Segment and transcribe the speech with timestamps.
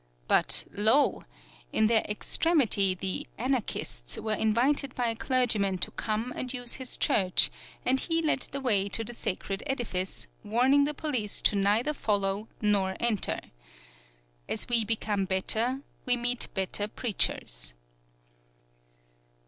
[0.27, 1.25] But, lo,
[1.71, 6.97] in their extremity the "anarchists" were invited by a clergyman to come and use his
[6.97, 7.51] church
[7.85, 12.47] and he led the way to the sacred edifice, warning the police to neither follow
[12.63, 13.41] nor enter.
[14.49, 17.75] As we become better we meet better preachers.